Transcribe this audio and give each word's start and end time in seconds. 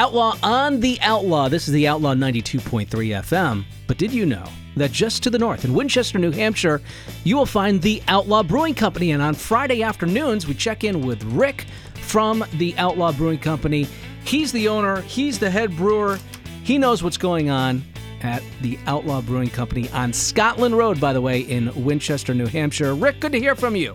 Outlaw 0.00 0.34
on 0.42 0.80
the 0.80 0.98
Outlaw. 1.02 1.50
This 1.50 1.68
is 1.68 1.74
the 1.74 1.86
Outlaw 1.86 2.14
92.3 2.14 2.86
FM. 2.88 3.64
But 3.86 3.98
did 3.98 4.14
you 4.14 4.24
know 4.24 4.46
that 4.76 4.92
just 4.92 5.22
to 5.24 5.28
the 5.28 5.38
north 5.38 5.66
in 5.66 5.74
Winchester, 5.74 6.18
New 6.18 6.30
Hampshire, 6.30 6.80
you 7.22 7.36
will 7.36 7.44
find 7.44 7.82
the 7.82 8.02
Outlaw 8.08 8.42
Brewing 8.42 8.74
Company? 8.74 9.10
And 9.10 9.20
on 9.20 9.34
Friday 9.34 9.82
afternoons, 9.82 10.46
we 10.46 10.54
check 10.54 10.84
in 10.84 11.02
with 11.02 11.22
Rick 11.24 11.66
from 11.96 12.42
the 12.54 12.74
Outlaw 12.78 13.12
Brewing 13.12 13.40
Company. 13.40 13.86
He's 14.24 14.52
the 14.52 14.68
owner, 14.68 15.02
he's 15.02 15.38
the 15.38 15.50
head 15.50 15.76
brewer, 15.76 16.18
he 16.62 16.78
knows 16.78 17.02
what's 17.02 17.18
going 17.18 17.50
on 17.50 17.82
at 18.22 18.42
the 18.62 18.78
Outlaw 18.86 19.20
Brewing 19.20 19.50
Company 19.50 19.90
on 19.90 20.14
Scotland 20.14 20.78
Road, 20.78 20.98
by 20.98 21.12
the 21.12 21.20
way, 21.20 21.40
in 21.40 21.84
Winchester, 21.84 22.32
New 22.32 22.46
Hampshire. 22.46 22.94
Rick, 22.94 23.20
good 23.20 23.32
to 23.32 23.38
hear 23.38 23.54
from 23.54 23.76
you. 23.76 23.92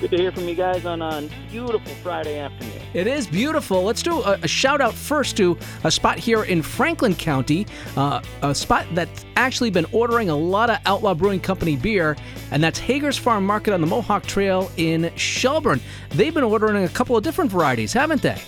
Good 0.00 0.10
to 0.12 0.16
hear 0.16 0.32
from 0.32 0.48
you 0.48 0.54
guys 0.54 0.86
on 0.86 1.02
a 1.02 1.28
beautiful 1.50 1.92
Friday 1.96 2.38
afternoon. 2.38 2.77
It 2.94 3.06
is 3.06 3.26
beautiful. 3.26 3.82
Let's 3.82 4.02
do 4.02 4.22
a, 4.22 4.38
a 4.42 4.48
shout 4.48 4.80
out 4.80 4.94
first 4.94 5.36
to 5.36 5.58
a 5.84 5.90
spot 5.90 6.18
here 6.18 6.44
in 6.44 6.62
Franklin 6.62 7.14
County, 7.14 7.66
uh, 7.96 8.22
a 8.42 8.54
spot 8.54 8.86
that's 8.94 9.26
actually 9.36 9.70
been 9.70 9.86
ordering 9.92 10.30
a 10.30 10.36
lot 10.36 10.70
of 10.70 10.78
Outlaw 10.86 11.14
Brewing 11.14 11.40
Company 11.40 11.76
beer, 11.76 12.16
and 12.50 12.62
that's 12.62 12.78
Hager's 12.78 13.18
Farm 13.18 13.44
Market 13.44 13.74
on 13.74 13.80
the 13.82 13.86
Mohawk 13.86 14.24
Trail 14.24 14.70
in 14.78 15.12
Shelburne. 15.16 15.80
They've 16.10 16.32
been 16.32 16.44
ordering 16.44 16.84
a 16.84 16.88
couple 16.88 17.16
of 17.16 17.22
different 17.22 17.50
varieties, 17.50 17.92
haven't 17.92 18.22
they? 18.22 18.40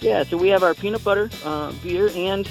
Yeah, 0.00 0.22
so 0.24 0.38
we 0.38 0.48
have 0.48 0.62
our 0.62 0.74
peanut 0.74 1.04
butter 1.04 1.28
uh, 1.44 1.72
beer 1.82 2.10
and 2.14 2.48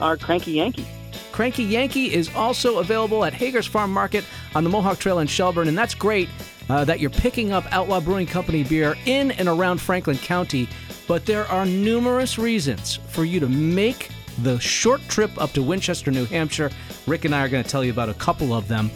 our 0.00 0.16
Cranky 0.16 0.52
Yankee. 0.52 0.86
Cranky 1.30 1.62
Yankee 1.62 2.12
is 2.12 2.34
also 2.34 2.78
available 2.80 3.24
at 3.24 3.32
Hager's 3.32 3.66
Farm 3.66 3.92
Market 3.92 4.24
on 4.54 4.64
the 4.64 4.70
Mohawk 4.70 4.98
Trail 4.98 5.20
in 5.20 5.26
Shelburne, 5.26 5.68
and 5.68 5.78
that's 5.78 5.94
great 5.94 6.28
uh, 6.72 6.86
that 6.86 7.00
you're 7.00 7.10
picking 7.10 7.52
up 7.52 7.70
Outlaw 7.70 8.00
Brewing 8.00 8.26
Company 8.26 8.64
beer 8.64 8.96
in 9.04 9.32
and 9.32 9.46
around 9.46 9.78
Franklin 9.78 10.16
County. 10.16 10.66
But 11.06 11.26
there 11.26 11.46
are 11.48 11.66
numerous 11.66 12.38
reasons 12.38 12.96
for 13.08 13.26
you 13.26 13.40
to 13.40 13.48
make 13.48 14.08
the 14.42 14.58
short 14.58 15.02
trip 15.02 15.30
up 15.38 15.52
to 15.52 15.62
Winchester, 15.62 16.10
New 16.10 16.24
Hampshire. 16.24 16.70
Rick 17.06 17.26
and 17.26 17.34
I 17.34 17.44
are 17.44 17.50
going 17.50 17.62
to 17.62 17.68
tell 17.68 17.84
you 17.84 17.92
about 17.92 18.08
a 18.08 18.14
couple 18.14 18.54
of 18.54 18.68
them, 18.68 18.90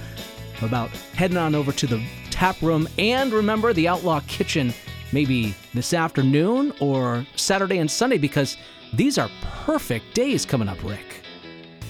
about 0.63 0.89
heading 1.13 1.37
on 1.37 1.55
over 1.55 1.71
to 1.71 1.87
the 1.87 2.03
tap 2.31 2.63
room, 2.63 2.89
and 2.97 3.31
remember 3.31 3.75
the 3.75 3.89
Outlaw 3.89 4.21
Kitchen 4.27 4.73
maybe 5.13 5.55
this 5.75 5.93
afternoon 5.93 6.73
or 6.81 7.27
Saturday 7.37 7.77
and 7.77 7.91
Sunday 7.91 8.17
because 8.17 8.57
these 8.95 9.19
are 9.19 9.29
perfect 9.43 10.15
days 10.15 10.47
coming 10.47 10.71
up, 10.71 10.83
Rick. 10.83 11.26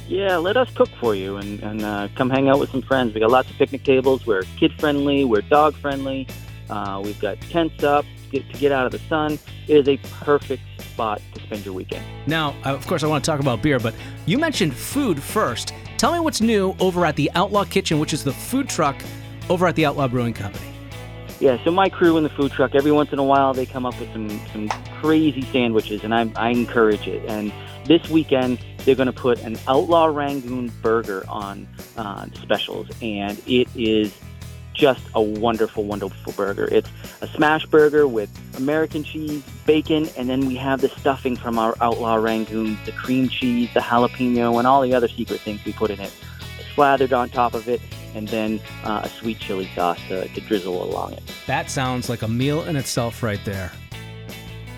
Yeah, 0.09 0.37
let 0.37 0.57
us 0.57 0.71
cook 0.71 0.89
for 1.01 1.17
you 1.17 1.37
and, 1.37 1.61
and 1.61 1.83
uh, 1.83 2.09
come 2.15 2.31
hang 2.31 2.49
out 2.49 2.61
with 2.61 2.71
some 2.71 2.83
friends. 2.83 3.13
We 3.13 3.21
got 3.21 3.31
lots 3.31 3.51
of 3.51 3.57
picnic 3.57 3.83
tables. 3.83 4.25
We're 4.25 4.43
kid 4.57 4.73
friendly. 4.79 5.25
We're 5.25 5.41
dog 5.41 5.75
friendly. 5.75 6.29
Uh, 6.71 7.01
we've 7.05 7.19
got 7.21 7.41
tents 7.41 7.83
up 7.83 8.05
to 8.05 8.31
get, 8.31 8.53
to 8.53 8.59
get 8.59 8.71
out 8.71 8.87
of 8.87 8.93
the 8.93 9.01
sun. 9.09 9.39
It 9.67 9.77
is 9.77 9.89
a 9.89 9.97
perfect 10.21 10.63
spot 10.81 11.21
to 11.35 11.41
spend 11.43 11.65
your 11.65 11.75
weekend. 11.75 12.05
Now, 12.29 12.55
uh, 12.65 12.75
of 12.75 12.87
course, 12.87 13.03
I 13.03 13.09
want 13.09 13.25
to 13.25 13.31
talk 13.31 13.41
about 13.41 13.63
beer, 13.63 13.81
but 13.81 13.95
you 14.27 14.39
mentioned 14.39 14.75
food 14.75 15.21
first. 15.21 15.75
Tell 15.97 16.13
me 16.13 16.21
what's 16.21 16.41
new 16.41 16.77
over 16.79 17.05
at 17.05 17.17
the 17.17 17.31
Outlaw 17.35 17.65
Kitchen, 17.65 17.99
which 17.99 18.13
is 18.13 18.23
the 18.23 18.33
food 18.33 18.69
truck 18.69 18.97
over 19.51 19.67
at 19.67 19.75
the 19.75 19.87
Outlaw 19.87 20.07
Brewing 20.07 20.35
Company. 20.35 20.67
Yeah, 21.41 21.63
so 21.65 21.71
my 21.71 21.89
crew 21.89 22.17
in 22.17 22.23
the 22.23 22.31
food 22.31 22.53
truck, 22.53 22.75
every 22.75 22.93
once 22.93 23.13
in 23.13 23.19
a 23.19 23.25
while, 23.25 23.53
they 23.53 23.67
come 23.67 23.85
up 23.85 23.99
with 24.01 24.11
some, 24.13 24.29
some 24.53 24.69
crazy 25.01 25.43
sandwiches, 25.43 26.05
and 26.05 26.15
I, 26.15 26.31
I 26.37 26.51
encourage 26.51 27.07
it. 27.09 27.29
And 27.29 27.53
this 27.85 28.09
weekend, 28.09 28.59
they're 28.87 28.95
going 28.95 29.07
to 29.07 29.13
put 29.13 29.41
an 29.41 29.59
Outlaw 29.67 30.07
Rangoon 30.07 30.73
burger 30.81 31.25
on 31.29 31.69
uh, 31.97 32.27
specials, 32.41 32.89
and 33.03 33.37
it 33.47 33.69
is 33.75 34.15
just 34.75 35.03
a 35.15 35.21
wonderful, 35.21 35.85
wonderful 35.85 36.33
burger. 36.35 36.69
It's 36.71 36.89
a 37.21 37.27
smash 37.27 37.67
burger 37.67 38.07
with 38.07 38.31
American 38.57 39.03
cheese, 39.03 39.43
bacon, 39.67 40.09
and 40.17 40.31
then 40.31 40.47
we 40.47 40.55
have 40.55 40.83
the 40.83 40.89
stuffing 40.89 41.35
from 41.35 41.59
our 41.59 41.75
Outlaw 41.81 42.15
Rangoon, 42.15 42.79
the 42.87 42.93
cream 42.93 43.29
cheese, 43.29 43.69
the 43.75 43.81
jalapeno, 43.81 44.57
and 44.59 44.67
all 44.69 44.83
the 44.83 44.95
other 44.95 45.09
secret 45.09 45.41
things 45.41 45.65
we 45.65 45.73
put 45.73 45.91
in 45.91 45.99
it, 45.99 46.13
slathered 46.75 47.13
on 47.13 47.29
top 47.29 47.55
of 47.55 47.69
it, 47.69 47.81
and 48.15 48.29
then 48.29 48.61
uh, 48.85 49.01
a 49.03 49.09
sweet 49.09 49.41
chili 49.41 49.69
sauce 49.75 49.99
to, 50.09 50.29
to 50.29 50.41
drizzle 50.43 50.81
along 50.81 51.15
it. 51.15 51.23
That 51.49 51.71
sounds 51.71 52.09
like 52.09 52.23
a 52.23 52.29
meal 52.29 52.63
in 52.65 52.77
itself 52.77 53.25
right 53.25 53.45
there. 53.45 53.73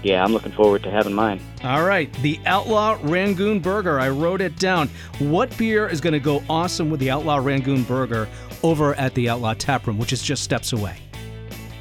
Yeah, 0.02 0.24
I'm 0.24 0.32
looking 0.32 0.52
forward 0.52 0.82
to 0.84 0.90
having 0.90 1.12
mine. 1.12 1.40
All 1.64 1.84
right, 1.84 2.12
the 2.22 2.38
Outlaw 2.46 2.98
Rangoon 3.02 3.60
Burger. 3.60 3.98
I 3.98 4.08
wrote 4.10 4.40
it 4.40 4.56
down. 4.56 4.88
What 5.18 5.56
beer 5.58 5.88
is 5.88 6.00
going 6.00 6.12
to 6.12 6.20
go 6.20 6.42
awesome 6.48 6.88
with 6.90 7.00
the 7.00 7.10
Outlaw 7.10 7.36
Rangoon 7.36 7.82
Burger 7.82 8.28
over 8.62 8.94
at 8.94 9.14
the 9.14 9.28
Outlaw 9.28 9.54
Tap 9.54 9.86
Room, 9.86 9.98
which 9.98 10.12
is 10.12 10.22
just 10.22 10.44
steps 10.44 10.72
away? 10.72 10.98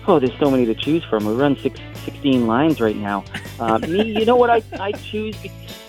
Oh, 0.07 0.19
there's 0.19 0.37
so 0.39 0.49
many 0.49 0.65
to 0.65 0.73
choose 0.73 1.03
from. 1.03 1.25
We 1.25 1.33
run 1.33 1.57
six, 1.57 1.79
16 2.05 2.47
lines 2.47 2.79
right 2.79 2.95
now. 2.95 3.23
Uh, 3.59 3.77
me, 3.87 4.17
you 4.17 4.25
know 4.25 4.37
what 4.37 4.49
I, 4.49 4.63
I 4.79 4.93
choose? 4.93 5.35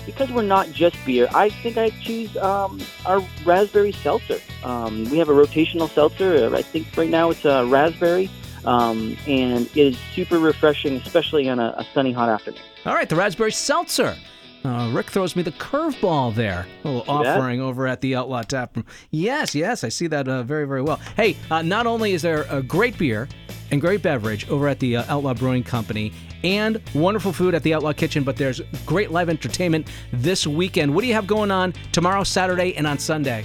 Because 0.05 0.31
we're 0.31 0.43
not 0.43 0.71
just 0.73 0.97
beer, 1.07 1.29
I 1.35 1.51
think 1.51 1.77
I 1.77 1.91
choose 1.91 2.37
um, 2.39 2.81
our 3.07 3.23
raspberry 3.45 3.93
seltzer. 3.93 4.41
Um, 4.65 5.09
we 5.11 5.19
have 5.19 5.29
a 5.29 5.35
rotational 5.35 5.89
seltzer. 5.89 6.55
I 6.55 6.63
think 6.63 6.89
right 6.97 7.11
now 7.11 7.31
it's 7.31 7.45
a 7.45 7.65
raspberry 7.67 8.29
um, 8.65 9.17
and 9.27 9.67
it 9.77 9.77
is 9.77 9.99
super 10.15 10.39
refreshing, 10.39 10.97
especially 10.97 11.49
on 11.49 11.59
a, 11.59 11.75
a, 11.77 11.87
sunny, 11.95 12.13
hot 12.13 12.29
afternoon. 12.29 12.61
All 12.85 12.95
right, 12.95 13.09
the 13.09 13.17
raspberry 13.17 13.53
seltzer. 13.53 14.17
Uh, 14.65 14.91
Rick 14.93 15.11
throws 15.11 15.37
me 15.37 15.43
the 15.43 15.53
curveball 15.53 16.35
there. 16.35 16.67
A 16.85 16.89
little 16.89 17.05
offering 17.09 17.61
over 17.61 17.87
at 17.87 18.01
the 18.01 18.17
Outlaw 18.17 18.43
Tap 18.43 18.77
Room. 18.77 18.85
Yes, 19.11 19.55
yes, 19.55 19.85
I 19.85 19.89
see 19.89 20.09
that 20.09 20.27
uh, 20.27 20.43
very, 20.43 20.67
very 20.67 20.83
well. 20.83 21.01
Hey, 21.17 21.37
uh, 21.51 21.63
not 21.63 21.87
only 21.87 22.13
is 22.13 22.23
there 22.23 22.43
a 22.51 22.63
great 22.63 22.99
beer 22.99 23.29
and 23.71 23.81
great 23.81 24.03
beverage 24.03 24.49
over 24.49 24.69
at 24.69 24.81
the 24.81 24.97
uh, 24.97 25.05
Outlaw 25.09 25.35
Brewing 25.35 25.63
Company 25.63 26.13
and 26.45 26.81
wonderful 26.95 27.33
food 27.33 27.55
at 27.55 27.63
the 27.63 27.75
Outlaw 27.75 27.93
Kitchen, 27.93 28.25
but 28.25 28.37
there's 28.37 28.61
great 28.85 29.11
live 29.11 29.29
entertainment 29.29 29.89
this 30.13 30.47
weekend. 30.47 30.95
What 30.95 31.03
do 31.03 31.07
you 31.07 31.15
have 31.15 31.27
going 31.27 31.51
on 31.51 31.73
tomorrow, 31.93 32.25
Saturday, 32.25 32.75
and 32.77 32.87
on 32.87 32.99
Sunday? 32.99 33.45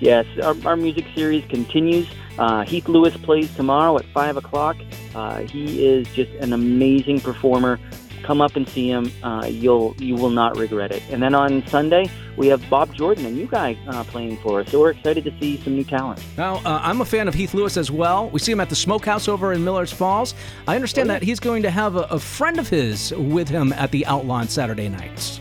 Yes, 0.00 0.26
our, 0.42 0.54
our 0.66 0.76
music 0.76 1.06
series 1.14 1.44
continues. 1.46 2.08
Uh, 2.38 2.64
Heath 2.64 2.88
Lewis 2.88 3.16
plays 3.16 3.54
tomorrow 3.54 3.96
at 3.98 4.04
5 4.06 4.36
o'clock. 4.36 4.76
Uh, 5.14 5.40
he 5.40 5.86
is 5.86 6.06
just 6.08 6.30
an 6.32 6.52
amazing 6.52 7.20
performer. 7.20 7.80
Come 8.22 8.40
up 8.40 8.56
and 8.56 8.68
see 8.68 8.88
him. 8.88 9.10
Uh, 9.22 9.46
you'll 9.48 9.94
you 9.98 10.16
will 10.16 10.30
not 10.30 10.56
regret 10.56 10.90
it. 10.90 11.02
And 11.10 11.22
then 11.22 11.34
on 11.34 11.64
Sunday 11.68 12.10
we 12.36 12.48
have 12.48 12.68
Bob 12.68 12.92
Jordan, 12.92 13.24
a 13.24 13.30
new 13.30 13.46
guy 13.46 13.78
uh, 13.86 14.02
playing 14.04 14.38
for 14.38 14.60
us. 14.60 14.70
So 14.70 14.80
we're 14.80 14.90
excited 14.90 15.22
to 15.24 15.38
see 15.38 15.62
some 15.62 15.76
new 15.76 15.84
talent. 15.84 16.20
Now 16.36 16.56
uh, 16.56 16.80
I'm 16.82 17.00
a 17.00 17.04
fan 17.04 17.28
of 17.28 17.34
Heath 17.34 17.54
Lewis 17.54 17.76
as 17.76 17.90
well. 17.90 18.28
We 18.30 18.40
see 18.40 18.50
him 18.50 18.60
at 18.60 18.68
the 18.68 18.74
Smokehouse 18.74 19.28
over 19.28 19.52
in 19.52 19.62
Millers 19.62 19.92
Falls. 19.92 20.34
I 20.66 20.74
understand 20.74 21.08
oh, 21.08 21.12
yeah. 21.12 21.20
that 21.20 21.24
he's 21.24 21.38
going 21.38 21.62
to 21.62 21.70
have 21.70 21.94
a, 21.94 22.02
a, 22.04 22.18
friend 22.18 22.58
of 22.58 22.68
his 22.68 23.14
with 23.16 23.48
him 23.48 23.72
at 23.74 23.92
the 23.92 24.04
Outlaw 24.06 24.36
on 24.36 24.48
Saturday 24.48 24.88
nights. 24.88 25.40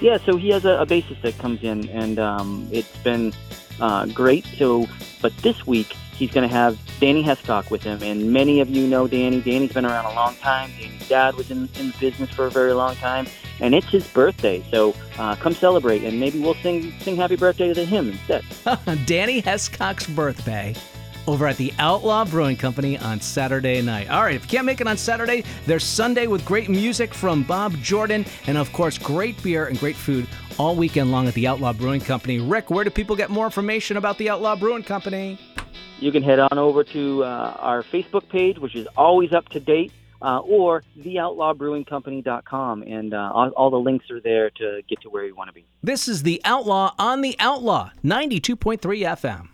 Yeah, 0.00 0.18
so 0.24 0.36
he 0.36 0.48
has 0.48 0.64
a, 0.64 0.80
a 0.80 0.86
bassist 0.86 1.22
that 1.22 1.38
comes 1.38 1.62
in, 1.62 1.88
and 1.90 2.18
um, 2.18 2.66
it's 2.72 2.96
been 2.98 3.32
uh, 3.80 4.06
great. 4.06 4.46
So, 4.46 4.88
but 5.22 5.36
this 5.38 5.66
week 5.66 5.94
he's 6.20 6.30
going 6.30 6.46
to 6.46 6.54
have 6.54 6.78
Danny 7.00 7.24
Hescock 7.24 7.70
with 7.70 7.82
him, 7.82 8.00
and 8.02 8.30
many 8.30 8.60
of 8.60 8.68
you 8.68 8.86
know 8.86 9.08
Danny. 9.08 9.40
Danny's 9.40 9.72
been 9.72 9.86
around 9.86 10.04
a 10.04 10.14
long 10.14 10.36
time. 10.36 10.70
Danny's 10.78 11.08
dad 11.08 11.34
was 11.34 11.50
in, 11.50 11.68
in 11.78 11.88
the 11.88 11.96
business 11.98 12.30
for 12.30 12.46
a 12.46 12.50
very 12.50 12.74
long 12.74 12.94
time, 12.96 13.26
and 13.58 13.74
it's 13.74 13.88
his 13.88 14.06
birthday. 14.06 14.62
So 14.70 14.94
uh, 15.18 15.34
come 15.36 15.54
celebrate, 15.54 16.04
and 16.04 16.20
maybe 16.20 16.38
we'll 16.38 16.54
sing 16.56 16.92
sing 17.00 17.16
happy 17.16 17.36
birthday 17.36 17.72
to 17.72 17.84
him 17.84 18.10
instead. 18.10 18.44
Danny 19.06 19.42
Hescock's 19.42 20.06
birthday 20.06 20.74
over 21.26 21.46
at 21.46 21.56
the 21.56 21.72
Outlaw 21.78 22.26
Brewing 22.26 22.56
Company 22.56 22.98
on 22.98 23.20
Saturday 23.20 23.80
night. 23.80 24.10
All 24.10 24.22
right, 24.22 24.34
if 24.34 24.42
you 24.42 24.48
can't 24.48 24.66
make 24.66 24.82
it 24.82 24.86
on 24.86 24.98
Saturday, 24.98 25.44
there's 25.64 25.84
Sunday 25.84 26.26
with 26.26 26.44
great 26.44 26.68
music 26.68 27.14
from 27.14 27.44
Bob 27.44 27.74
Jordan, 27.76 28.26
and 28.46 28.58
of 28.58 28.70
course, 28.74 28.98
great 28.98 29.42
beer 29.42 29.66
and 29.66 29.78
great 29.78 29.96
food 29.96 30.26
all 30.58 30.76
weekend 30.76 31.10
long 31.10 31.26
at 31.28 31.34
the 31.34 31.46
Outlaw 31.46 31.72
Brewing 31.72 32.02
Company. 32.02 32.40
Rick, 32.40 32.68
where 32.68 32.84
do 32.84 32.90
people 32.90 33.16
get 33.16 33.30
more 33.30 33.46
information 33.46 33.96
about 33.96 34.18
the 34.18 34.28
Outlaw 34.28 34.54
Brewing 34.54 34.82
Company? 34.82 35.38
You 36.00 36.10
can 36.10 36.22
head 36.22 36.38
on 36.38 36.56
over 36.58 36.82
to 36.82 37.24
uh, 37.24 37.56
our 37.58 37.82
Facebook 37.82 38.28
page, 38.28 38.58
which 38.58 38.74
is 38.74 38.88
always 38.96 39.32
up 39.32 39.48
to 39.50 39.60
date. 39.60 39.92
Uh, 40.22 40.38
or 40.40 40.82
theoutlawbrewingcompany.com, 40.98 42.82
and 42.82 43.14
uh, 43.14 43.30
all, 43.32 43.48
all, 43.56 43.70
the 43.70 43.78
links 43.78 44.10
are 44.10 44.20
there 44.20 44.50
to 44.50 44.82
get 44.86 45.00
to 45.00 45.08
where 45.08 45.24
you 45.24 45.34
want 45.34 45.48
to 45.48 45.54
be. 45.54 45.64
This 45.82 46.08
is 46.08 46.24
the 46.24 46.42
Outlaw 46.44 46.92
on 46.98 47.22
the 47.22 47.34
Outlaw, 47.40 47.90
92.3 48.04 48.78
FM. 48.78 49.48